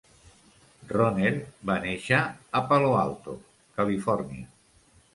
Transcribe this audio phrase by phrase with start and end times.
[0.93, 1.33] Rohner
[1.71, 3.39] va néixer a Palo Alto,
[3.79, 4.53] California.